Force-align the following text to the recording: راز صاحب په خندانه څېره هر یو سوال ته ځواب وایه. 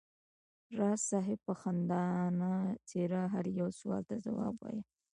راز 0.77 1.01
صاحب 1.09 1.39
په 1.47 1.53
خندانه 1.61 2.51
څېره 2.89 3.21
هر 3.33 3.45
یو 3.59 3.69
سوال 3.79 4.03
ته 4.09 4.15
ځواب 4.25 4.53
وایه. 4.57 4.83